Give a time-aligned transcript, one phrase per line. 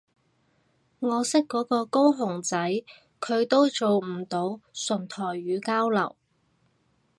[0.97, 2.57] 我識嗰個高雄仔
[3.19, 6.15] 佢都做唔到純台語交流